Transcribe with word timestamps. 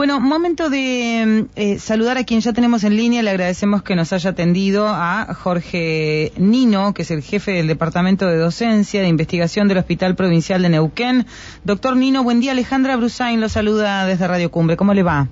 Bueno, 0.00 0.18
momento 0.18 0.70
de 0.70 1.44
eh, 1.56 1.78
saludar 1.78 2.16
a 2.16 2.24
quien 2.24 2.40
ya 2.40 2.54
tenemos 2.54 2.84
en 2.84 2.96
línea. 2.96 3.22
Le 3.22 3.28
agradecemos 3.28 3.82
que 3.82 3.94
nos 3.94 4.14
haya 4.14 4.30
atendido 4.30 4.88
a 4.88 5.34
Jorge 5.34 6.32
Nino, 6.38 6.94
que 6.94 7.02
es 7.02 7.10
el 7.10 7.20
jefe 7.20 7.52
del 7.52 7.66
Departamento 7.66 8.26
de 8.26 8.38
Docencia 8.38 9.02
de 9.02 9.08
Investigación 9.08 9.68
del 9.68 9.76
Hospital 9.76 10.14
Provincial 10.14 10.62
de 10.62 10.70
Neuquén. 10.70 11.26
Doctor 11.64 11.96
Nino, 11.96 12.24
buen 12.24 12.40
día. 12.40 12.52
Alejandra 12.52 12.96
Brusain 12.96 13.42
lo 13.42 13.50
saluda 13.50 14.06
desde 14.06 14.26
Radio 14.26 14.50
Cumbre. 14.50 14.78
¿Cómo 14.78 14.94
le 14.94 15.02
va? 15.02 15.28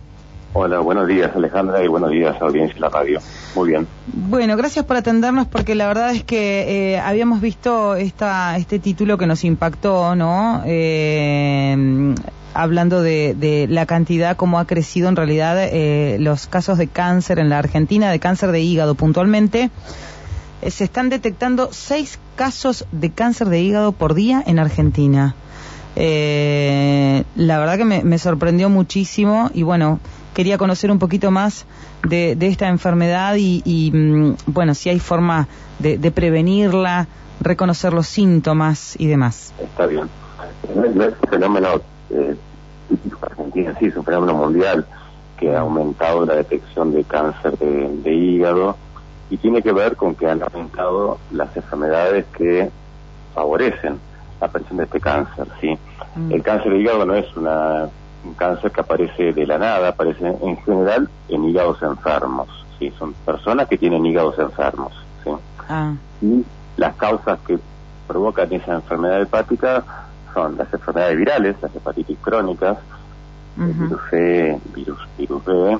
Hola, 0.53 0.81
buenos 0.81 1.07
días 1.07 1.31
Alejandra 1.35 1.83
y 1.83 1.89
buenos 1.89 2.11
días 2.11 2.37
audiencia 2.43 2.75
de 2.75 2.81
la 2.81 2.91
radio. 2.91 3.21
Muy 3.55 3.71
bien. 3.71 3.87
Bueno, 4.07 4.55
gracias 4.59 4.85
por 4.85 4.99
atendernos 4.99 5.47
porque 5.47 5.75
la 5.77 5.87
verdad 5.87 6.11
es 6.11 6.25
que 6.25 6.93
eh, 6.93 6.99
habíamos 6.99 7.41
visto 7.41 7.95
esta, 7.97 8.55
este 8.59 8.79
título 8.79 9.17
que 9.17 9.27
nos 9.27 9.45
impactó, 9.45 10.15
¿no? 10.15 10.63
Eh, 10.67 12.15
hablando 12.61 13.03
de, 13.03 13.67
la 13.69 13.87
cantidad, 13.87 14.37
como 14.37 14.59
ha 14.59 14.67
crecido 14.67 15.09
en 15.09 15.17
realidad 15.17 15.57
eh, 15.59 16.17
los 16.21 16.47
casos 16.47 16.79
de 16.79 16.89
cáncer 16.89 17.39
en 17.39 17.49
la 17.49 17.59
Argentina, 17.59 18.11
de 18.11 18.19
cáncer 18.19 18.53
de 18.53 18.61
hígado 18.61 18.95
puntualmente. 18.95 19.71
se 20.67 20.85
están 20.85 21.09
detectando 21.09 21.69
seis 21.73 22.19
casos 22.37 22.87
de 22.93 23.11
cáncer 23.11 23.49
de 23.49 23.61
hígado 23.61 23.93
por 23.93 24.15
día 24.15 24.43
en 24.47 24.59
Argentina. 24.59 25.35
la 25.97 27.59
verdad 27.59 27.77
que 27.77 27.85
me, 27.85 28.03
me 28.03 28.19
sorprendió 28.19 28.69
muchísimo 28.69 29.51
y 29.55 29.63
bueno, 29.63 30.01
quería 30.39 30.57
conocer 30.57 30.93
un 30.93 31.01
poquito 31.01 31.33
más 31.33 31.67
de, 32.09 32.37
esta 32.41 32.69
enfermedad 32.69 33.35
y, 33.37 33.91
mm, 33.93 34.37
bueno, 34.47 34.73
si 34.75 34.89
hay 34.89 35.01
forma 35.01 35.49
de, 35.81 35.99
prevenirla, 36.13 37.09
reconocer 37.41 37.93
los 37.93 38.07
síntomas 38.07 38.95
y 39.01 39.09
demás. 39.09 39.53
Está 39.59 39.87
bien. 39.87 40.09
No, 40.95 41.05
fenómeno 41.29 41.81
eh, 42.11 42.37
típico 42.89 43.19
argentino, 43.23 43.73
sí, 43.79 43.87
es 43.87 43.97
un 43.97 44.05
fenómeno 44.05 44.35
mundial 44.35 44.87
que 45.37 45.55
ha 45.55 45.61
aumentado 45.61 46.27
la 46.27 46.35
detección 46.35 46.93
de 46.93 47.05
cáncer 47.05 47.57
de, 47.59 48.13
hígado 48.13 48.77
y 49.31 49.37
tiene 49.37 49.63
que 49.63 49.73
ver 49.73 49.97
con 49.97 50.15
que 50.15 50.27
han 50.27 50.43
aumentado 50.43 51.19
las 51.31 51.57
enfermedades 51.57 52.27
que 52.37 52.71
favorecen 53.35 53.99
la 54.41 54.47
aparición 54.47 54.79
de 54.79 54.85
este 54.85 55.01
cáncer, 55.01 55.47
¿sí? 55.61 55.79
Mm. 56.17 56.33
El 56.33 56.43
cáncer 56.43 56.73
de 56.73 56.79
hígado 56.79 57.05
no 57.05 57.15
es 57.15 57.37
una 57.37 57.89
un 58.25 58.35
cáncer 58.35 58.73
que 58.73 58.81
aparece 58.81 59.33
de 59.33 59.47
la 59.47 59.59
nada, 59.59 59.91
aparece 59.91 60.27
en 60.27 60.57
general 60.59 61.09
en 61.29 61.45
hígados 61.45 61.81
enfermos, 61.83 62.49
¿sí? 62.79 62.93
Son 62.99 63.13
personas 63.25 63.69
que 63.69 63.79
tienen 63.79 64.05
hígados 64.05 64.39
enfermos, 64.39 64.93
¿sí? 65.23 65.31
Ah. 65.69 65.95
Y 66.21 66.45
las 66.77 66.97
causas 66.97 67.39
que 67.47 67.59
provocan 68.07 68.53
esa 68.53 68.75
enfermedad 68.75 69.23
hepática 69.23 69.85
son 70.35 70.57
las 70.57 70.73
enfermedades 70.73 71.17
virales, 71.17 71.57
las 71.61 71.75
hepatitis 71.75 72.19
crónicas, 72.21 72.79
el 73.59 73.73
virus 73.73 74.01
C, 74.11 74.61
virus, 74.75 74.99
virus 75.19 75.45
B, 75.45 75.79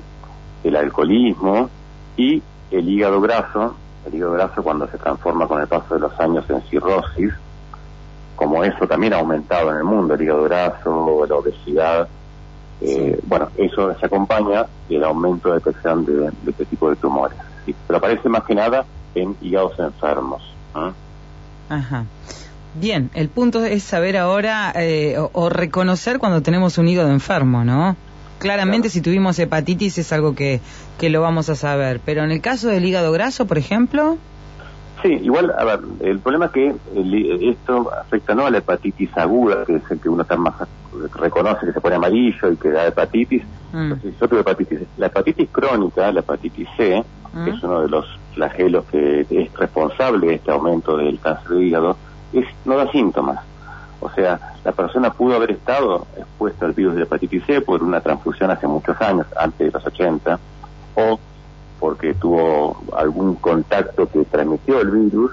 el 0.63 0.75
alcoholismo 0.75 1.69
y 2.17 2.41
el 2.71 2.89
hígado 2.89 3.21
graso, 3.21 3.75
el 4.05 4.15
hígado 4.15 4.33
graso 4.33 4.63
cuando 4.63 4.87
se 4.87 4.97
transforma 4.97 5.47
con 5.47 5.61
el 5.61 5.67
paso 5.67 5.95
de 5.95 6.01
los 6.01 6.19
años 6.19 6.45
en 6.49 6.61
cirrosis, 6.63 7.33
como 8.35 8.63
eso 8.63 8.87
también 8.87 9.13
ha 9.13 9.19
aumentado 9.19 9.71
en 9.71 9.77
el 9.77 9.83
mundo, 9.83 10.13
el 10.13 10.21
hígado 10.21 10.43
graso, 10.43 11.25
la 11.27 11.35
obesidad, 11.35 12.07
eh, 12.81 13.19
bueno, 13.25 13.49
eso 13.57 13.93
se 13.99 14.05
acompaña 14.05 14.65
del 14.87 15.03
aumento 15.03 15.49
de 15.49 15.55
detección 15.55 16.05
de, 16.05 16.31
este 16.47 16.65
tipo 16.65 16.89
de 16.89 16.95
tumores. 16.95 17.37
Pero 17.65 17.97
aparece 17.97 18.29
más 18.29 18.43
que 18.43 18.55
nada 18.55 18.85
en 19.15 19.35
hígados 19.41 19.77
enfermos. 19.79 20.41
Ajá. 20.73 22.05
Bien, 22.75 23.09
el 23.13 23.29
punto 23.29 23.63
es 23.65 23.83
saber 23.83 24.17
ahora 24.17 24.71
eh, 24.75 25.17
o, 25.17 25.49
reconocer 25.49 26.19
cuando 26.19 26.41
tenemos 26.41 26.77
un 26.77 26.87
hígado 26.87 27.09
enfermo, 27.09 27.63
¿no? 27.63 27.95
Claramente 28.37 28.89
si 28.89 29.01
tuvimos 29.01 29.37
hepatitis 29.39 29.97
es 29.97 30.13
algo 30.13 30.33
que, 30.33 30.61
que 30.97 31.09
lo 31.09 31.21
vamos 31.21 31.49
a 31.49 31.55
saber, 31.55 31.99
pero 32.05 32.23
en 32.23 32.31
el 32.31 32.41
caso 32.41 32.69
del 32.69 32.85
hígado 32.85 33.11
graso, 33.11 33.47
por 33.47 33.57
ejemplo... 33.57 34.17
Sí, 35.01 35.09
igual, 35.09 35.53
a 35.57 35.63
ver, 35.63 35.79
el 36.01 36.19
problema 36.19 36.47
es 36.47 36.51
que 36.51 36.75
esto 37.49 37.89
afecta 37.93 38.35
no 38.35 38.45
a 38.45 38.51
la 38.51 38.57
hepatitis 38.59 39.09
aguda, 39.17 39.65
que 39.65 39.75
es 39.75 39.83
el 39.89 39.99
que 39.99 40.09
uno 40.09 40.23
está 40.23 40.35
más 40.35 40.55
reconoce 41.15 41.65
que 41.65 41.73
se 41.73 41.81
pone 41.81 41.95
amarillo 41.95 42.51
y 42.51 42.57
que 42.57 42.69
da 42.69 42.87
hepatitis. 42.87 43.43
Mm. 43.71 43.93
hepatitis. 44.19 44.79
La 44.97 45.07
hepatitis 45.07 45.49
crónica, 45.51 46.11
la 46.11 46.19
hepatitis 46.21 46.67
C, 46.75 47.03
que 47.31 47.51
mm. 47.51 47.55
es 47.55 47.63
uno 47.63 47.81
de 47.81 47.89
los 47.89 48.05
flagelos 48.33 48.85
que 48.85 49.25
es 49.29 49.53
responsable 49.53 50.27
de 50.27 50.33
este 50.35 50.51
aumento 50.51 50.97
del 50.97 51.19
cáncer 51.19 51.57
de 51.57 51.65
hígado, 51.65 51.97
es, 52.33 52.45
no 52.65 52.77
da 52.77 52.91
síntomas. 52.91 53.39
O 54.01 54.09
sea, 54.09 54.39
la 54.63 54.71
persona 54.71 55.11
pudo 55.11 55.35
haber 55.35 55.51
estado 55.51 56.07
expuesta 56.17 56.65
al 56.65 56.73
virus 56.73 56.95
de 56.95 57.03
hepatitis 57.03 57.43
C 57.45 57.61
por 57.61 57.83
una 57.83 57.99
transfusión 57.99 58.49
hace 58.49 58.67
muchos 58.67 58.99
años, 59.01 59.27
antes 59.37 59.59
de 59.59 59.71
los 59.71 59.85
80, 59.85 60.39
o 60.95 61.19
porque 61.79 62.13
tuvo 62.13 62.81
algún 62.95 63.35
contacto 63.35 64.09
que 64.09 64.23
transmitió 64.25 64.81
el 64.81 64.91
virus 64.91 65.31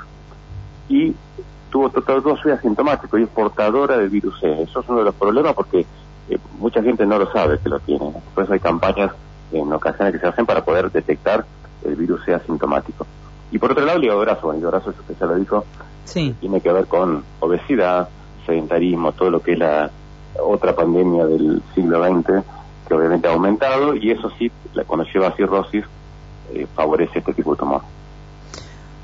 y 0.89 1.15
tuvo 1.71 1.91
todo, 1.91 2.37
soy 2.37 2.53
asintomático 2.53 3.19
y 3.19 3.25
es 3.25 3.29
portadora 3.29 3.99
del 3.99 4.09
virus 4.09 4.39
C. 4.41 4.62
Eso 4.62 4.81
es 4.81 4.89
uno 4.89 4.99
de 5.01 5.05
los 5.05 5.15
problemas 5.15 5.55
porque 5.55 5.87
eh, 6.29 6.39
mucha 6.59 6.83
gente 6.83 7.05
no 7.06 7.19
lo 7.19 7.31
sabe 7.33 7.59
que 7.59 7.69
lo 7.69 7.79
tiene. 7.81 8.12
Por 8.35 8.45
eso 8.45 8.53
hay 8.53 8.61
campañas 8.61 9.12
en 9.53 9.73
ocasiones 9.73 10.15
que 10.15 10.21
se 10.21 10.27
hacen 10.27 10.47
para 10.47 10.65
poder 10.65 10.91
detectar 10.91 11.45
el 11.85 11.97
virus 11.97 12.25
C 12.25 12.35
asintomático. 12.35 13.06
Y 13.51 13.59
por 13.59 13.73
otro 13.73 13.84
lado, 13.84 13.99
el 13.99 14.05
hígado 14.05 14.23
el 14.23 14.59
hígado 14.59 14.79
eso 14.79 14.95
que 15.07 15.15
ya 15.19 15.27
lo 15.27 15.37
dijo, 15.37 15.65
tiene 16.12 16.61
que 16.61 16.73
ver 16.73 16.87
con 16.87 17.25
obesidad, 17.41 18.09
sedentarismo, 18.45 19.12
todo 19.12 19.31
lo 19.31 19.41
que 19.41 19.53
es 19.53 19.59
la 19.59 19.91
otra 20.43 20.75
pandemia 20.75 21.27
del 21.27 21.62
siglo 21.75 22.05
XX, 22.05 22.45
que 22.87 22.95
obviamente 22.95 23.29
ha 23.29 23.33
aumentado, 23.33 23.95
y 23.95 24.11
eso 24.11 24.31
sí, 24.39 24.51
cuando 24.87 25.05
lleva 25.12 25.33
cirrosis, 25.33 25.85
eh, 26.53 26.67
favorece 26.75 27.19
este 27.19 27.33
tipo 27.35 27.53
de 27.53 27.59
tumor. 27.59 27.83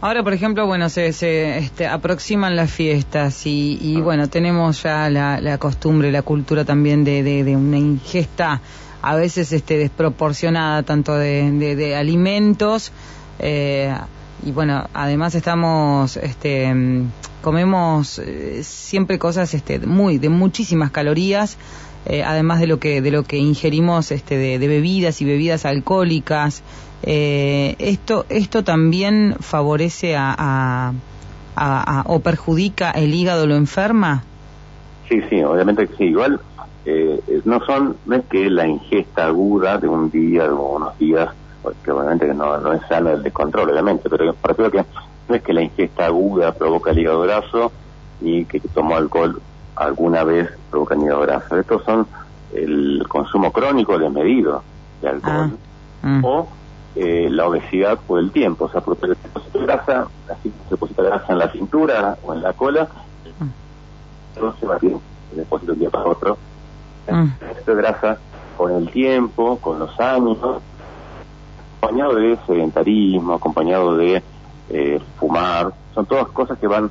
Ahora, 0.00 0.24
por 0.24 0.32
ejemplo, 0.32 0.66
bueno, 0.66 0.88
se, 0.88 1.12
se 1.12 1.58
este, 1.58 1.86
aproximan 1.86 2.56
las 2.56 2.72
fiestas 2.72 3.46
y, 3.46 3.96
ah. 3.98 4.02
bueno, 4.02 4.28
tenemos 4.28 4.82
ya 4.82 5.08
la, 5.08 5.58
costumbre, 5.58 6.10
la 6.10 6.22
cultura 6.22 6.64
también 6.64 7.04
de, 7.04 7.22
de, 7.22 7.56
una 7.56 7.78
ingesta 7.78 8.60
a 9.00 9.16
veces 9.16 9.52
este, 9.52 9.78
desproporcionada 9.78 10.82
tanto 10.82 11.14
de, 11.16 11.94
alimentos 11.96 12.92
eh, 13.38 13.94
y 14.44 14.52
bueno, 14.52 14.88
además 14.94 15.34
estamos, 15.34 16.16
este, 16.16 16.72
comemos 17.42 18.18
eh, 18.18 18.62
siempre 18.62 19.18
cosas 19.18 19.54
este, 19.54 19.78
muy 19.78 20.18
de 20.18 20.28
muchísimas 20.28 20.90
calorías. 20.90 21.58
Eh, 22.04 22.24
además 22.24 22.58
de 22.58 22.66
lo 22.66 22.80
que 22.80 23.00
de 23.00 23.12
lo 23.12 23.22
que 23.22 23.36
ingerimos 23.36 24.10
este 24.10 24.36
de, 24.36 24.58
bebidas 24.58 25.22
y 25.22 25.24
bebidas 25.24 25.64
alcohólicas 25.64 26.64
eh, 27.04 27.76
esto, 27.78 28.26
¿Esto 28.28 28.62
también 28.64 29.36
favorece 29.40 30.14
a, 30.16 30.92
o 32.06 32.20
perjudica 32.20 32.90
el 32.92 33.14
hígado, 33.14 33.46
lo 33.46 33.56
enferma? 33.56 34.24
Sí, 35.08 35.20
sí, 35.28 35.42
obviamente 35.42 35.86
que 35.88 35.96
sí. 35.96 36.04
Igual 36.04 36.40
eh, 36.84 37.20
no 37.44 37.64
son, 37.64 37.96
no 38.06 38.16
es 38.16 38.24
que 38.26 38.48
la 38.48 38.66
ingesta 38.66 39.26
aguda 39.26 39.78
de 39.78 39.88
un 39.88 40.10
día 40.10 40.52
o 40.52 40.76
unos 40.76 40.98
días, 40.98 41.28
que 41.84 41.90
obviamente 41.90 42.32
no, 42.34 42.58
no 42.58 42.72
es 42.72 42.82
sano 42.88 43.10
el 43.10 43.22
descontrol, 43.22 43.70
obviamente, 43.70 44.08
pero 44.08 44.32
por 44.34 44.70
que 44.70 44.84
no 45.28 45.34
es 45.34 45.42
que 45.42 45.52
la 45.52 45.62
ingesta 45.62 46.06
aguda 46.06 46.52
provoca 46.52 46.90
el 46.90 46.98
hígado 46.98 47.20
graso 47.20 47.72
y 48.20 48.44
que 48.44 48.60
tomó 48.60 48.96
alcohol 48.96 49.40
alguna 49.76 50.24
vez 50.24 50.50
provoca 50.70 50.94
el 50.94 51.02
hígado 51.02 51.20
graso. 51.22 51.56
Estos 51.56 51.84
son 51.84 52.06
el 52.52 53.04
consumo 53.08 53.52
crónico 53.52 53.98
desmedido 53.98 54.62
de 55.00 55.08
alcohol 55.08 55.58
ah, 56.02 56.06
mm. 56.06 56.24
o 56.24 56.48
eh, 56.94 57.28
la 57.30 57.46
obesidad 57.46 57.98
por 58.06 58.18
el 58.18 58.30
tiempo, 58.30 58.66
o 58.66 58.68
sea, 58.68 58.82
porque 58.82 59.06
se 59.06 59.08
deposita 59.08 59.58
grasa, 59.60 60.06
así 60.30 60.52
se 60.64 60.70
deposita 60.70 61.02
grasa 61.02 61.32
en 61.32 61.38
la 61.38 61.50
cintura 61.50 62.18
o 62.22 62.34
en 62.34 62.42
la 62.42 62.52
cola, 62.52 62.88
no 64.40 64.54
se 64.58 64.66
va 64.66 64.76
a 64.76 64.80
se 64.80 65.36
deposita 65.36 65.72
un 65.72 65.78
día 65.78 65.90
para 65.90 66.04
otro. 66.04 66.38
Mm. 67.10 67.28
Esta 67.56 67.72
grasa 67.72 68.18
con 68.56 68.72
el 68.72 68.90
tiempo, 68.90 69.58
con 69.58 69.78
los 69.78 69.98
años, 69.98 70.38
acompañado 71.82 72.14
de 72.14 72.38
sedentarismo, 72.46 73.34
acompañado 73.34 73.96
de 73.96 74.22
eh, 74.70 75.00
fumar, 75.18 75.72
son 75.94 76.06
todas 76.06 76.28
cosas 76.28 76.56
que 76.58 76.68
van 76.68 76.90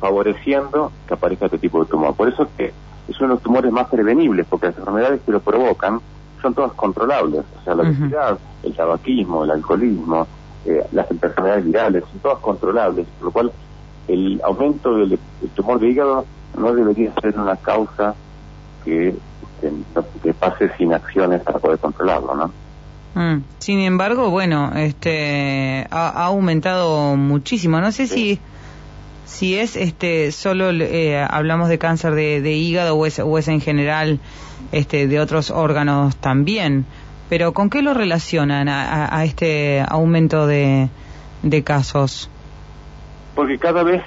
favoreciendo 0.00 0.90
que 1.06 1.14
aparezca 1.14 1.46
este 1.46 1.58
tipo 1.58 1.84
de 1.84 1.88
tumor. 1.88 2.14
Por 2.16 2.28
eso 2.28 2.48
que 2.56 2.72
es 3.06 3.20
uno 3.20 3.28
de 3.28 3.34
los 3.34 3.42
tumores 3.42 3.70
más 3.70 3.86
prevenibles, 3.88 4.44
porque 4.50 4.66
las 4.66 4.78
enfermedades 4.78 5.20
que 5.24 5.30
lo 5.30 5.40
provocan 5.40 6.00
son 6.42 6.52
todas 6.52 6.72
controlables, 6.72 7.44
o 7.60 7.64
sea, 7.64 7.76
la 7.76 7.84
obesidad, 7.84 8.38
el 8.64 8.74
tabaquismo, 8.74 9.44
el 9.44 9.52
alcoholismo, 9.52 10.26
eh, 10.66 10.84
las 10.90 11.08
enfermedades 11.10 11.64
virales, 11.64 12.04
son 12.10 12.18
todas 12.18 12.38
controlables, 12.40 13.06
por 13.18 13.26
lo 13.26 13.30
cual 13.30 13.52
el 14.08 14.40
aumento 14.44 14.96
del, 14.96 15.18
tumor 15.54 15.78
de 15.78 15.90
hígado 15.90 16.24
no 16.58 16.74
debería 16.74 17.12
ser 17.22 17.38
una 17.38 17.56
causa 17.56 18.14
que, 18.84 19.14
que, 20.22 20.34
pase 20.34 20.70
sin 20.76 20.92
acciones 20.92 21.40
para 21.42 21.58
poder 21.60 21.78
controlarlo, 21.78 22.34
¿no? 22.34 22.63
Mm. 23.14 23.38
Sin 23.58 23.78
embargo, 23.80 24.30
bueno, 24.30 24.72
este 24.74 25.86
ha, 25.90 26.24
aumentado 26.24 27.16
muchísimo. 27.16 27.80
No 27.80 27.92
sé 27.92 28.06
si 28.06 28.40
si 29.24 29.58
es 29.58 29.76
este 29.76 30.32
solo 30.32 30.70
eh, 30.70 31.18
hablamos 31.28 31.68
de 31.68 31.78
cáncer 31.78 32.14
de, 32.14 32.52
hígado 32.52 32.94
o 32.96 33.06
es, 33.06 33.18
o 33.18 33.38
es 33.38 33.48
en 33.48 33.60
general 33.60 34.20
este 34.72 35.06
de 35.06 35.20
otros 35.20 35.50
órganos 35.50 36.16
también. 36.16 36.86
Pero 37.28 37.52
¿con 37.52 37.70
qué 37.70 37.82
lo 37.82 37.94
relacionan 37.94 38.68
a, 38.68 39.24
este 39.24 39.82
aumento 39.88 40.46
de, 40.46 40.88
casos? 41.64 42.28
Porque 43.34 43.58
cada 43.58 43.82
vez 43.82 44.02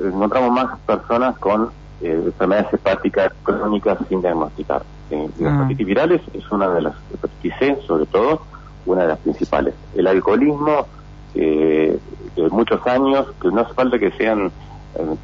encontramos 0.00 0.52
más 0.52 0.78
personas 0.80 1.36
con 1.38 1.70
eh, 2.00 2.22
enfermedades 2.24 2.72
hepáticas 2.72 3.32
crónicas 3.42 3.98
sin 4.08 4.22
diagnosticar. 4.22 4.82
Las 5.10 5.52
ah. 5.52 5.56
hepatitis 5.56 5.86
virales 5.86 6.20
es 6.32 6.50
una 6.50 6.68
de 6.68 6.82
las, 6.82 6.94
hepatitis 7.12 7.54
C 7.58 7.78
sobre 7.86 8.06
todo, 8.06 8.42
una 8.86 9.02
de 9.02 9.08
las 9.08 9.18
principales. 9.18 9.74
El 9.94 10.06
alcoholismo, 10.06 10.86
eh, 11.34 11.98
de 12.36 12.48
muchos 12.50 12.86
años, 12.86 13.26
que 13.40 13.48
no 13.48 13.60
hace 13.60 13.74
falta 13.74 13.98
que 13.98 14.10
sean 14.12 14.50
eh, 14.96 15.16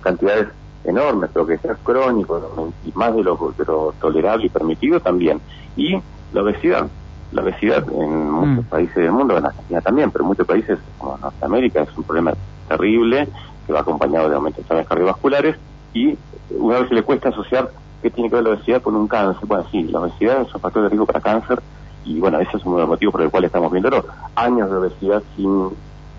cantidades 0.00 0.48
enormes, 0.84 1.30
pero 1.32 1.46
que 1.46 1.58
sea 1.58 1.74
crónico 1.82 2.72
y 2.84 2.92
más 2.96 3.14
de 3.14 3.22
lo, 3.22 3.54
de 3.56 3.64
lo 3.64 3.94
tolerable 4.00 4.46
y 4.46 4.48
permitido 4.48 5.00
también. 5.00 5.40
Y 5.76 5.96
la 6.32 6.42
obesidad. 6.42 6.88
La 7.32 7.42
obesidad 7.42 7.84
en 7.92 8.30
muchos 8.30 8.64
mm. 8.64 8.68
países 8.68 8.96
del 8.96 9.12
mundo, 9.12 9.36
en 9.36 9.46
Argentina 9.46 9.80
también, 9.80 10.10
pero 10.10 10.24
en 10.24 10.28
muchos 10.28 10.46
países 10.46 10.78
como 10.98 11.18
Norteamérica 11.18 11.82
es 11.82 11.96
un 11.96 12.04
problema 12.04 12.32
terrible 12.68 13.28
que 13.66 13.72
va 13.72 13.80
acompañado 13.80 14.28
de 14.28 14.36
aumentos 14.36 14.66
de 14.68 14.84
cardiovasculares 14.84 15.56
y 15.92 16.16
una 16.50 16.78
vez 16.78 16.88
se 16.88 16.94
le 16.94 17.02
cuesta 17.02 17.30
asociar 17.30 17.70
qué 18.06 18.10
tiene 18.10 18.30
que 18.30 18.36
ver 18.36 18.44
la 18.44 18.50
obesidad 18.50 18.82
con 18.82 18.94
un 18.94 19.08
cáncer. 19.08 19.46
Bueno, 19.46 19.64
sí, 19.72 19.82
la 19.82 20.00
obesidad 20.00 20.42
es 20.42 20.54
un 20.54 20.60
factor 20.60 20.84
de 20.84 20.90
riesgo 20.90 21.06
para 21.06 21.20
cáncer 21.20 21.60
y 22.04 22.20
bueno, 22.20 22.38
ese 22.38 22.56
es 22.56 22.64
uno 22.64 22.76
de 22.76 22.82
los 22.82 22.88
motivos 22.88 23.12
por 23.12 23.22
el 23.22 23.30
cual 23.30 23.44
estamos 23.44 23.72
viendo 23.72 24.04
años 24.36 24.70
de 24.70 24.76
obesidad 24.76 25.22
sin 25.34 25.70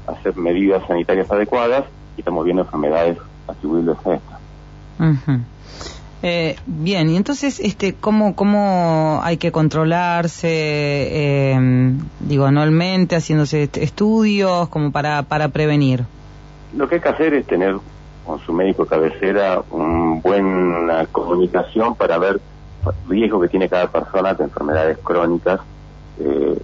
hacer 0.06 0.36
medidas 0.36 0.86
sanitarias 0.86 1.32
adecuadas 1.32 1.86
y 2.18 2.22
estamos 2.22 2.44
viendo 2.44 2.64
enfermedades 2.64 3.18
atribuibles 3.48 3.96
a 4.06 4.16
esto. 4.16 4.34
Eh, 6.24 6.58
bien, 6.66 7.10
y 7.10 7.16
entonces, 7.16 7.62
este, 7.62 7.94
¿cómo, 7.94 8.36
cómo 8.36 9.22
hay 9.24 9.38
que 9.38 9.54
controlarse, 9.54 10.50
eh, 10.50 11.94
digo, 12.20 12.46
anualmente, 12.46 13.16
haciéndose 13.16 13.70
estudios, 13.76 14.68
como 14.68 14.92
para, 14.92 15.24
para 15.24 15.50
prevenir? 15.50 16.04
Lo 16.76 16.90
que 16.90 16.96
hay 16.96 17.02
que 17.02 17.10
hacer 17.10 17.34
es 17.34 17.46
tener 17.48 17.78
con 18.28 18.40
su 18.40 18.52
médico 18.52 18.86
cabecera 18.86 19.64
una 19.72 20.20
buena 20.22 21.06
comunicación 21.14 21.96
para 21.96 22.18
ver 22.18 22.42
riesgo 23.08 23.40
que 23.40 23.48
tiene 23.48 23.70
cada 23.70 23.88
persona 23.88 24.34
de 24.34 24.44
enfermedades 24.44 24.98
crónicas. 24.98 25.62
Eh, 26.20 26.60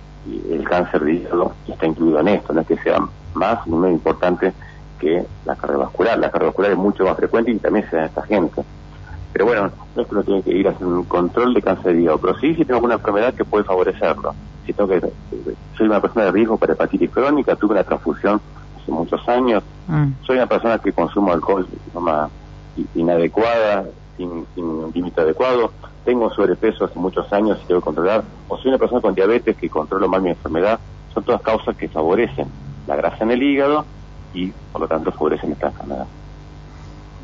el 0.51 0.63
cáncer 0.63 1.04
de 1.04 1.13
hígado 1.13 1.54
está 1.68 1.86
incluido 1.86 2.19
en 2.19 2.27
esto, 2.30 2.54
no 2.54 2.62
es 2.62 2.68
que 2.68 2.77
sea 2.77 2.98
más 3.33 3.65
ni 3.68 3.75
menos 3.75 3.94
importante 3.94 4.54
que 5.00 5.25
la 5.45 5.56
cardiovascular. 5.56 6.19
La 6.19 6.31
cardiovascular 6.31 6.71
es 6.71 6.77
mucho 6.77 7.06
más 7.06 7.15
frecuente 7.15 7.51
y 7.51 7.57
también 7.60 7.89
se 7.89 7.95
da 7.95 8.04
en 8.04 8.07
esta 8.09 8.21
gente. 8.24 8.62
Pero 9.31 9.45
bueno, 9.45 9.71
no 9.95 10.01
es 10.01 10.07
que 10.07 10.13
uno 10.16 10.24
tiene 10.24 10.44
que 10.44 10.51
ir 10.51 10.68
a 10.68 10.71
hacer 10.71 10.86
un 10.86 11.04
control 11.06 11.54
de 11.54 11.62
cáncer 11.62 11.94
de 11.94 12.01
hígado, 12.01 12.19
pero 12.19 12.38
sí 12.39 12.56
si 12.56 12.66
tengo 12.66 12.75
alguna 12.75 12.95
enfermedad 12.95 13.33
que 13.33 13.45
puede 13.45 13.63
favorecerlo. 13.63 14.36
Si 14.66 14.74
tengo 14.74 14.89
que, 14.89 15.01
soy 15.77 15.88
una 15.88 16.01
persona 16.01 16.25
de 16.25 16.31
riesgo 16.31 16.57
para 16.57 16.74
hepatitis 16.74 17.09
crónica, 17.09 17.56
tuve 17.56 17.71
una 17.71 17.83
transfusión 17.83 18.39
hace 18.83 18.91
muchos 18.91 19.27
años, 19.27 19.63
mm. 19.88 20.25
soy 20.25 20.38
una 20.38 20.47
persona 20.47 20.77
que 20.77 20.91
consumo 20.91 21.31
alcohol 21.31 21.65
de 21.69 21.91
forma 21.91 22.30
inadecuada, 22.95 23.85
sin, 24.18 24.45
sin 24.53 24.91
límite 24.94 25.21
adecuado, 25.21 25.71
tengo 26.06 26.30
sobrepeso 26.31 26.85
hace 26.85 27.00
muchos 27.00 27.31
años 27.31 27.59
y 27.63 27.68
que 27.68 27.81
controlar, 27.81 28.24
o 28.47 28.57
soy 28.57 28.69
una 28.69 28.77
persona 28.77 29.01
con 29.01 29.15
diabetes 29.15 29.56
que 29.57 29.69
controlo 29.69 30.07
mal 30.07 30.21
mi 30.21 30.30
enfermedad, 30.30 30.80
son 31.13 31.24
todas 31.24 31.41
causas 31.41 31.75
que 31.77 31.88
favorecen 31.88 32.47
la 32.88 32.95
grasa 32.95 33.24
en 33.24 33.31
el 33.31 33.41
hígado 33.41 33.85
y 34.33 34.51
por 34.71 34.81
lo 34.81 34.88
tanto 34.88 35.12
favorecen 35.12 35.51
esta 35.51 35.68
enfermedad. 35.68 36.07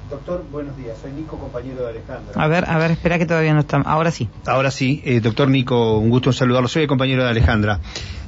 Doctor, 0.09 0.43
buenos 0.51 0.75
días. 0.75 0.97
Soy 0.99 1.11
Nico, 1.11 1.37
compañero 1.37 1.83
de 1.83 1.89
Alejandra. 1.89 2.33
A 2.33 2.47
ver, 2.47 2.67
a 2.67 2.79
ver, 2.79 2.91
espera 2.91 3.19
que 3.19 3.27
todavía 3.27 3.53
no 3.53 3.59
está. 3.59 3.77
Ahora 3.77 4.09
sí. 4.09 4.27
Ahora 4.47 4.71
sí. 4.71 5.03
Eh, 5.05 5.19
doctor 5.19 5.49
Nico, 5.49 5.99
un 5.99 6.09
gusto 6.09 6.31
en 6.31 6.33
saludarlo. 6.33 6.67
Soy 6.67 6.83
el 6.83 6.87
compañero 6.87 7.23
de 7.23 7.29
Alejandra. 7.29 7.79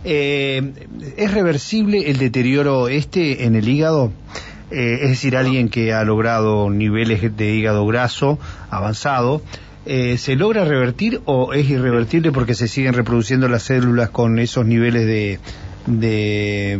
Eh, 0.04 0.74
¿Es 1.18 1.33
reversible 1.33 2.12
el 2.12 2.18
deterioro 2.18 2.88
este 2.88 3.45
en 3.45 3.56
el 3.56 3.68
hígado? 3.68 4.12
Eh, 4.69 5.00
es 5.01 5.10
decir, 5.10 5.36
alguien 5.36 5.69
que 5.69 5.92
ha 5.92 6.04
logrado 6.04 6.69
niveles 6.69 7.36
de 7.36 7.56
hígado 7.56 7.88
graso 7.88 8.38
avanzado, 8.69 9.42
¿se 9.83 10.36
logra 10.36 10.63
revertir 10.66 11.22
o 11.25 11.54
es 11.54 11.68
irrevertible 11.68 12.31
porque 12.31 12.54
se 12.54 12.68
siguen 12.68 12.94
reproduciendo 12.94 13.48
las 13.48 13.63
células 13.63 14.12
con 14.12 14.38
esos 14.38 14.68
niveles 14.68 15.07
de, 15.07 15.39
de, 15.88 16.80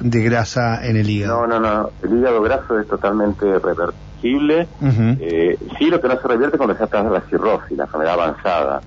de, 0.00 0.22
grasa 0.22 0.86
en 0.86 0.98
el 0.98 1.08
hígado? 1.08 1.46
No, 1.46 1.58
no, 1.58 1.60
no. 1.60 1.90
El 2.02 2.18
hígado 2.18 2.42
graso 2.42 2.78
es 2.78 2.86
totalmente 2.86 3.58
revertible 3.58 4.07
eh, 4.22 5.58
sí, 5.78 5.86
lo 5.86 6.00
que 6.00 6.08
no 6.08 6.20
se 6.20 6.28
revierte 6.28 6.56
cuando 6.56 6.74
se 6.74 6.86
trata 6.86 7.02
de 7.02 7.10
la 7.10 7.20
cirrosis, 7.22 7.76
la 7.76 7.84
enfermedad 7.84 8.14
avanzada. 8.14 8.80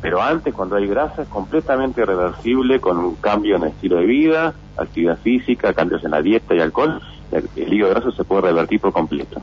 Pero 0.00 0.22
antes, 0.22 0.54
cuando 0.54 0.76
hay 0.76 0.86
grasa, 0.86 1.22
es 1.22 1.28
completamente 1.28 2.04
reversible 2.04 2.80
con 2.80 2.98
un 2.98 3.16
cambio 3.16 3.56
en 3.56 3.64
el 3.64 3.68
estilo 3.68 3.96
de 3.96 4.06
vida, 4.06 4.54
actividad 4.76 5.18
física, 5.18 5.74
cambios 5.74 6.04
en 6.04 6.12
la 6.12 6.22
dieta 6.22 6.54
y 6.54 6.60
alcohol. 6.60 7.00
El, 7.32 7.72
hígado 7.72 7.94
graso 7.94 8.12
se 8.12 8.24
puede 8.24 8.42
revertir 8.42 8.80
por 8.80 8.92
completo. 8.92 9.42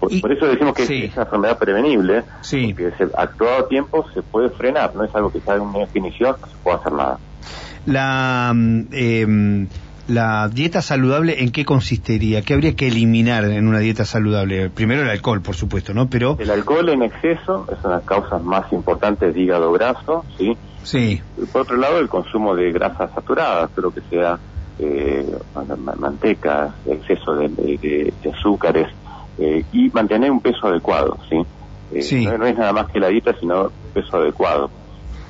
Por, 0.00 0.32
eso 0.32 0.46
decimos 0.46 0.74
que 0.74 0.82
es 0.82 1.12
una 1.14 1.22
enfermedad 1.24 1.58
prevenible, 1.58 2.22
sí. 2.42 2.72
porque 2.72 2.92
se, 2.96 3.04
actuado 3.16 3.64
a 3.64 3.68
tiempo 3.68 4.06
se 4.14 4.22
puede 4.22 4.48
frenar, 4.50 4.94
no 4.94 5.02
es 5.02 5.14
algo 5.14 5.32
que 5.32 5.38
está 5.38 5.56
en 5.56 5.62
una 5.62 5.80
definición, 5.80 6.36
no 6.40 6.46
se 6.46 6.56
puede 6.62 6.76
hacer 6.76 6.92
nada. 6.92 7.18
La. 7.86 8.54
Eh, 8.92 9.66
la 10.08 10.48
dieta 10.48 10.80
saludable, 10.80 11.42
¿en 11.42 11.52
qué 11.52 11.64
consistiría? 11.64 12.40
¿Qué 12.42 12.54
habría 12.54 12.74
que 12.74 12.88
eliminar 12.88 13.44
en 13.44 13.68
una 13.68 13.78
dieta 13.78 14.06
saludable? 14.06 14.70
Primero 14.70 15.02
el 15.02 15.10
alcohol, 15.10 15.42
por 15.42 15.54
supuesto, 15.54 15.92
¿no? 15.92 16.08
Pero 16.08 16.36
el 16.40 16.50
alcohol 16.50 16.88
en 16.88 17.02
exceso 17.02 17.66
es 17.70 17.78
una 17.84 17.96
de 17.96 18.00
las 18.00 18.04
causas 18.04 18.42
más 18.42 18.72
importantes 18.72 19.34
de 19.34 19.40
hígado 19.40 19.70
graso, 19.72 20.24
¿sí? 20.38 20.56
Sí. 20.82 21.20
Por 21.52 21.62
otro 21.62 21.76
lado, 21.76 21.98
el 21.98 22.08
consumo 22.08 22.54
de 22.54 22.72
grasas 22.72 23.10
saturadas, 23.14 23.70
creo 23.74 23.90
que 23.90 24.00
sea 24.08 24.38
eh, 24.78 25.30
manteca, 25.98 26.74
exceso 26.86 27.34
de, 27.34 28.12
azúcares 28.34 28.88
eh, 29.38 29.62
y 29.72 29.90
mantener 29.90 30.30
un 30.30 30.40
peso 30.40 30.68
adecuado, 30.68 31.18
¿sí? 31.28 31.36
Eh, 31.92 32.02
sí. 32.02 32.26
No, 32.26 32.46
es 32.46 32.56
nada 32.56 32.72
más 32.72 32.90
que 32.90 32.98
la 32.98 33.08
dieta, 33.08 33.34
sino 33.38 33.70
peso 33.92 34.16
adecuado. 34.16 34.70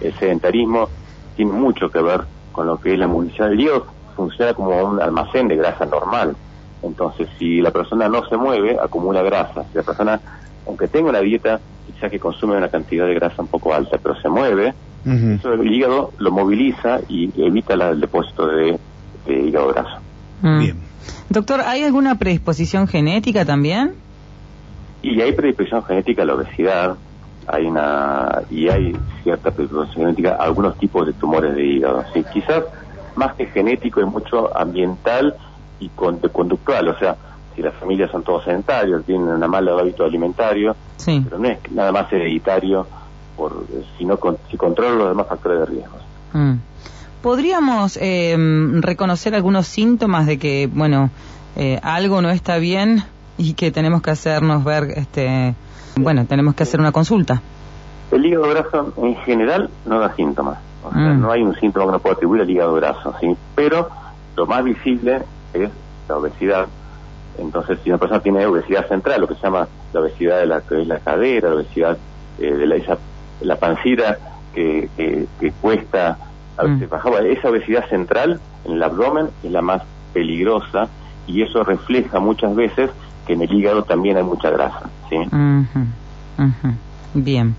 El 0.00 0.14
sedentarismo 0.14 0.88
tiene 1.34 1.50
mucho 1.50 1.90
que 1.90 2.00
ver 2.00 2.20
con 2.52 2.69
lo 2.69 2.78
que 2.80 2.92
es 2.92 2.98
la 2.98 3.08
munición 3.08 3.50
del 3.50 3.60
hígado 3.60 3.98
funciona 4.19 4.53
como 4.53 4.85
un 4.85 5.00
almacén 5.00 5.47
de 5.47 5.55
grasa 5.56 5.87
normal. 5.87 6.35
Entonces, 6.82 7.29
si 7.38 7.61
la 7.61 7.70
persona 7.70 8.09
no 8.09 8.29
se 8.29 8.37
mueve, 8.37 8.76
acumula 8.79 9.23
grasa. 9.23 9.65
Si 9.70 9.79
la 9.79 9.85
persona, 9.85 10.20
aunque 10.67 10.88
tenga 10.88 11.11
una 11.11 11.20
dieta, 11.20 11.61
quizá 11.87 12.11
que 12.11 12.19
consume 12.19 12.56
una 12.56 12.69
cantidad 12.69 13.06
de 13.06 13.15
grasa 13.15 13.41
un 13.41 13.49
poco 13.49 13.73
alta, 13.73 13.97
pero 14.03 14.20
se 14.20 14.29
mueve, 14.29 14.75
eso 15.06 15.53
el 15.55 15.73
hígado 15.73 16.12
lo 16.19 16.32
moviliza 16.32 17.00
y 17.09 17.31
evita 17.40 17.75
el 17.75 18.00
depósito 18.00 18.47
de, 18.47 18.78
hígado 19.26 19.69
graso. 19.69 19.99
Mm. 20.42 20.59
Bien. 20.59 20.76
Doctor, 21.31 21.61
¿hay 21.64 21.85
alguna 21.85 22.16
predisposición 22.16 22.88
genética 22.88 23.45
también? 23.45 23.95
Y 25.00 25.21
hay 25.21 25.33
predisposición 25.33 25.85
genética 25.85 26.23
a 26.23 26.25
la 26.26 26.35
obesidad, 26.35 26.97
hay 27.47 27.66
una 27.66 28.42
y 28.50 28.69
hay 28.69 28.97
cierta 29.23 29.52
predisposición 29.52 30.07
genética 30.07 30.37
a 30.38 30.45
algunos 30.45 30.76
tipos 30.76 31.07
de 31.07 31.12
tumores 31.14 31.54
de 31.54 31.64
hígado. 31.64 32.04
¿sí? 32.12 32.25
Quizás 32.33 32.64
más 33.18 33.34
que 33.34 33.46
genético, 33.46 34.00
es 34.00 34.06
mucho 34.06 34.56
ambiental 34.56 35.34
y 35.80 35.88
conductual. 35.88 36.88
O 36.88 36.98
sea, 36.98 37.16
si 37.54 37.62
las 37.62 37.75
familias 37.75 38.10
son 38.10 38.22
todos 38.22 38.44
sedentarios, 38.44 39.04
tienen 39.04 39.28
un 39.28 39.50
malo 39.50 39.78
hábito 39.78 40.04
alimentario, 40.04 40.76
pero 41.04 41.38
no 41.38 41.48
es 41.48 41.58
nada 41.72 41.92
más 41.92 42.10
hereditario, 42.12 42.87
por, 43.37 43.66
sino 43.98 44.18
si 44.50 44.56
controla 44.56 44.94
los 44.94 45.08
demás 45.08 45.26
factores 45.28 45.60
de 45.60 45.66
riesgo. 45.66 45.96
Mm. 46.32 46.54
¿Podríamos 47.22 47.98
eh, 48.00 48.37
reconocer 48.80 49.34
algunos 49.34 49.66
síntomas 49.66 50.26
de 50.26 50.38
que, 50.38 50.68
bueno, 50.72 51.10
eh, 51.56 51.80
algo 51.82 52.22
no 52.22 52.30
está 52.30 52.58
bien 52.58 53.02
y 53.37 53.54
que 53.54 53.72
tenemos 53.72 54.02
que 54.02 54.12
hacernos 54.12 54.62
ver, 54.62 54.92
este, 54.94 55.54
bueno, 55.96 56.26
tenemos 56.26 56.54
que 56.54 56.62
hacer 56.62 56.78
una 56.78 56.92
consulta? 56.92 57.42
El 58.12 58.25
hígado 58.25 58.48
graso 58.50 58.92
en 58.98 59.16
general 59.16 59.68
no 59.84 59.98
da 59.98 60.14
síntomas. 60.14 60.58
Mm. 60.92 61.21
no 61.21 61.30
hay 61.30 61.42
un 61.42 61.54
síntoma 61.54 61.87
que 61.87 61.92
no 61.92 61.99
pueda 61.99 62.14
atribuir 62.14 62.42
al 62.42 62.50
hígado 62.50 62.75
graso, 62.75 63.14
¿sí? 63.21 63.37
Pero 63.54 63.88
lo 64.37 64.47
más 64.47 64.64
visible 64.64 65.23
es 65.52 65.71
la 66.09 66.16
obesidad. 66.16 66.66
Entonces, 67.38 67.78
si 67.83 67.90
una 67.90 67.99
persona 67.99 68.21
tiene 68.21 68.47
obesidad 68.47 68.88
central, 68.88 69.21
lo 69.21 69.28
que 69.28 69.35
se 69.35 69.42
llama 69.42 69.68
la 69.92 70.00
obesidad 70.00 70.40
de 70.40 70.47
la, 70.47 70.62
la 70.71 70.99
cadera, 70.99 71.50
la 71.50 71.57
obesidad 71.57 71.99
eh, 72.38 72.52
de 72.52 72.66
la, 72.66 72.76
esa, 72.76 72.99
la 73.40 73.57
pancita 73.57 74.18
que, 74.54 74.88
que, 74.97 75.52
cuesta 75.61 76.18
a 76.57 76.64
veces 76.64 76.90
mm. 76.90 77.26
esa 77.26 77.50
obesidad 77.50 77.88
central 77.88 78.40
en 78.64 78.73
el 78.73 78.83
abdomen 78.83 79.28
es 79.45 79.52
la 79.52 79.62
más 79.62 79.83
peligrosa 80.12 80.88
y 81.26 81.42
eso 81.42 81.62
refleja 81.62 82.18
muchas 82.18 82.54
veces 82.57 82.90
que 83.26 83.35
en 83.35 83.42
el 83.42 83.52
hígado 83.52 83.85
también 83.85 84.16
hay 84.16 84.25
mucha 84.25 84.50
grasa. 84.50 84.90
¿sí? 85.09 85.16
Bien. 87.14 87.54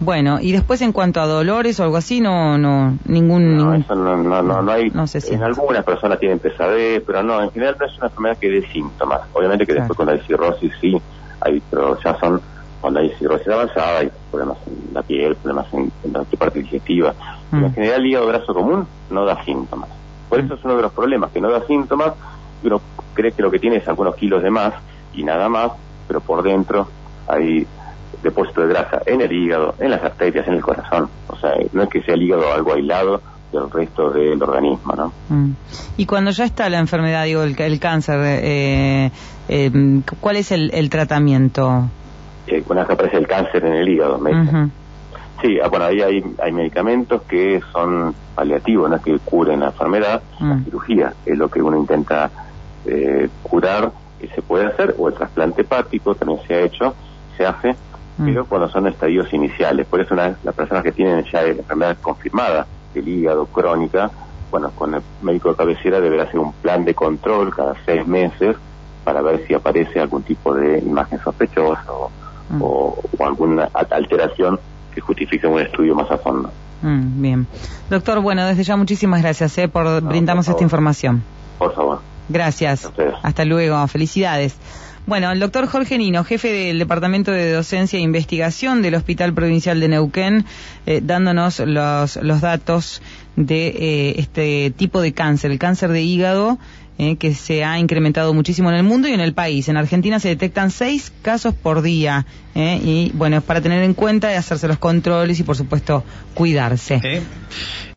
Bueno, 0.00 0.38
y 0.40 0.52
después 0.52 0.80
en 0.82 0.92
cuanto 0.92 1.20
a 1.20 1.26
dolores 1.26 1.78
o 1.80 1.84
algo 1.84 1.96
así, 1.96 2.20
no, 2.20 2.56
no, 2.56 2.96
ningún... 3.06 3.56
No, 3.56 3.64
ningún- 3.72 3.80
eso 3.82 3.94
no, 3.96 4.16
no, 4.16 4.42
no, 4.42 4.62
no 4.62 4.72
hay. 4.72 4.90
No 4.90 5.06
se 5.08 5.18
en 5.18 5.22
siente. 5.22 5.44
algunas 5.44 5.84
personas 5.84 6.18
tienen 6.20 6.38
pesadez, 6.38 7.02
pero 7.06 7.22
no, 7.22 7.42
en 7.42 7.50
general 7.50 7.76
no 7.80 7.86
es 7.86 7.98
una 7.98 8.06
enfermedad 8.06 8.38
que 8.38 8.48
dé 8.48 8.62
síntomas. 8.72 9.20
Obviamente 9.32 9.66
que 9.66 9.74
después 9.74 9.96
cuando 9.96 10.12
hay 10.12 10.20
cirrosis 10.20 10.72
sí, 10.80 10.96
hay, 11.40 11.60
pero 11.70 11.98
ya 12.04 12.16
son, 12.20 12.40
cuando 12.80 13.00
hay 13.00 13.10
cirrosis 13.18 13.48
avanzada, 13.48 13.98
hay 13.98 14.10
problemas 14.30 14.58
en 14.66 14.94
la 14.94 15.02
piel, 15.02 15.34
problemas 15.36 15.66
en, 15.74 15.90
en 16.04 16.12
la 16.12 16.24
parte 16.38 16.60
digestiva. 16.60 17.14
Pero 17.50 17.62
Mm. 17.62 17.66
en 17.66 17.74
general 17.74 18.00
el 18.00 18.06
hígado 18.06 18.26
graso 18.28 18.54
común 18.54 18.86
no 19.10 19.24
da 19.24 19.42
síntomas. 19.44 19.88
Por 20.28 20.38
eso 20.38 20.54
es 20.54 20.64
uno 20.64 20.76
de 20.76 20.82
los 20.82 20.92
problemas, 20.92 21.30
que 21.32 21.40
no 21.40 21.50
da 21.50 21.66
síntomas, 21.66 22.12
y 22.62 22.66
uno 22.66 22.80
cree 23.14 23.32
que 23.32 23.42
lo 23.42 23.50
que 23.50 23.58
tiene 23.58 23.76
es 23.76 23.88
algunos 23.88 24.14
kilos 24.14 24.42
de 24.42 24.50
más 24.50 24.74
y 25.14 25.24
nada 25.24 25.48
más, 25.48 25.72
pero 26.06 26.20
por 26.20 26.42
dentro 26.42 26.88
hay 27.26 27.66
depósito 28.22 28.62
de 28.62 28.68
grasa 28.68 29.00
en 29.06 29.20
el 29.20 29.32
hígado, 29.32 29.74
en 29.78 29.90
las 29.90 30.02
arterias, 30.02 30.46
en 30.48 30.54
el 30.54 30.62
corazón. 30.62 31.08
O 31.28 31.36
sea, 31.36 31.52
no 31.72 31.82
es 31.82 31.88
que 31.88 32.02
sea 32.02 32.14
el 32.14 32.22
hígado 32.22 32.52
algo 32.52 32.74
aislado 32.74 33.20
del 33.52 33.70
resto 33.70 34.10
del 34.10 34.42
organismo, 34.42 34.94
¿no? 34.94 35.12
Mm. 35.28 35.52
Y 35.96 36.06
cuando 36.06 36.30
ya 36.32 36.44
está 36.44 36.68
la 36.68 36.78
enfermedad, 36.78 37.24
digo, 37.24 37.42
el, 37.42 37.58
el 37.58 37.80
cáncer, 37.80 38.20
eh, 38.22 39.10
eh, 39.48 40.00
¿cuál 40.20 40.36
es 40.36 40.52
el, 40.52 40.70
el 40.74 40.90
tratamiento? 40.90 41.88
Eh, 42.46 42.62
cuando 42.66 42.82
aparece 42.92 43.16
el 43.16 43.26
cáncer 43.26 43.64
en 43.64 43.74
el 43.74 43.88
hígado, 43.88 44.18
me. 44.18 44.30
Ujú. 44.32 44.70
Sí, 45.40 45.56
ah, 45.62 45.68
bueno, 45.68 45.84
ahí 45.84 46.00
hay, 46.02 46.24
hay 46.42 46.50
medicamentos 46.52 47.22
que 47.22 47.60
son 47.72 48.12
paliativos, 48.34 48.90
no 48.90 48.96
es 48.96 49.02
que 49.02 49.18
curen 49.20 49.60
la 49.60 49.66
enfermedad, 49.66 50.20
la 50.40 50.54
Mm. 50.56 50.64
cirugía 50.64 51.12
es 51.24 51.38
lo 51.38 51.48
que 51.48 51.62
uno 51.62 51.76
intenta 51.78 52.30
eh, 52.86 53.28
curar, 53.42 53.92
que 54.20 54.26
se 54.28 54.42
puede 54.42 54.66
hacer, 54.66 54.94
o 54.98 55.08
el 55.08 55.14
trasplante 55.14 55.62
hepático 55.62 56.14
también 56.16 56.40
se 56.46 56.54
ha 56.54 56.60
hecho, 56.62 56.94
se 57.36 57.46
hace. 57.46 57.76
Pero 58.24 58.44
cuando 58.46 58.68
son 58.68 58.86
estadios 58.88 59.32
iniciales. 59.32 59.86
Por 59.86 60.00
eso 60.00 60.14
una 60.14 60.36
las 60.42 60.54
personas 60.54 60.82
que 60.82 60.92
tienen 60.92 61.24
ya 61.32 61.42
la 61.42 61.48
enfermedad 61.48 61.96
confirmada 62.02 62.66
del 62.94 63.06
hígado 63.08 63.46
crónica, 63.46 64.10
bueno, 64.50 64.70
con 64.70 64.94
el 64.94 65.02
médico 65.22 65.50
de 65.50 65.56
cabecera 65.56 66.00
deberá 66.00 66.24
hacer 66.24 66.38
un 66.40 66.52
plan 66.54 66.84
de 66.84 66.94
control 66.94 67.54
cada 67.54 67.74
seis 67.86 68.06
meses 68.06 68.56
para 69.04 69.22
ver 69.22 69.44
si 69.46 69.54
aparece 69.54 70.00
algún 70.00 70.22
tipo 70.22 70.54
de 70.54 70.78
imagen 70.78 71.18
sospechosa 71.22 71.84
o, 71.92 72.10
Mm. 72.50 72.62
o- 72.62 72.98
o 73.18 73.24
alguna 73.26 73.68
alteración 73.90 74.58
que 74.94 75.00
justifique 75.02 75.46
un 75.46 75.60
estudio 75.60 75.94
más 75.94 76.10
a 76.10 76.16
fondo. 76.18 76.50
Mm, 76.82 77.20
bien. 77.22 77.46
Doctor, 77.90 78.20
bueno, 78.20 78.46
desde 78.46 78.62
ya 78.64 78.76
muchísimas 78.76 79.20
gracias 79.22 79.56
eh, 79.58 79.68
por 79.68 80.00
brindarnos 80.02 80.46
por 80.46 80.52
esta 80.54 80.64
información. 80.64 81.22
Por 81.58 81.74
favor. 81.74 82.00
Gracias. 82.30 82.90
Hasta 83.22 83.44
luego. 83.44 83.86
Felicidades. 83.88 84.56
Bueno, 85.08 85.32
el 85.32 85.40
doctor 85.40 85.66
Jorge 85.66 85.96
Nino, 85.96 86.22
jefe 86.22 86.52
del 86.52 86.78
Departamento 86.78 87.30
de 87.30 87.50
Docencia 87.50 87.98
e 87.98 88.02
Investigación 88.02 88.82
del 88.82 88.94
Hospital 88.94 89.32
Provincial 89.32 89.80
de 89.80 89.88
Neuquén, 89.88 90.44
eh, 90.84 91.00
dándonos 91.02 91.60
los, 91.60 92.16
los 92.16 92.42
datos 92.42 93.00
de 93.34 93.68
eh, 93.68 94.14
este 94.18 94.70
tipo 94.76 95.00
de 95.00 95.14
cáncer, 95.14 95.50
el 95.50 95.58
cáncer 95.58 95.92
de 95.92 96.02
hígado, 96.02 96.58
eh, 96.98 97.16
que 97.16 97.34
se 97.34 97.64
ha 97.64 97.78
incrementado 97.78 98.34
muchísimo 98.34 98.70
en 98.70 98.76
el 98.76 98.82
mundo 98.82 99.08
y 99.08 99.12
en 99.12 99.20
el 99.20 99.32
país. 99.32 99.68
En 99.68 99.76
Argentina 99.76 100.20
se 100.20 100.28
detectan 100.28 100.70
seis 100.70 101.10
casos 101.22 101.54
por 101.54 101.80
día. 101.80 102.26
eh, 102.54 102.78
y 102.84 103.12
bueno, 103.14 103.36
es 103.38 103.42
para 103.44 103.60
tener 103.60 103.84
en 103.84 103.94
cuenta 103.94 104.32
y 104.32 104.34
hacerse 104.34 104.68
los 104.68 104.78
controles 104.78 105.38
y, 105.38 105.44
por 105.44 105.56
supuesto, 105.56 106.04
cuidarse. 106.34 107.22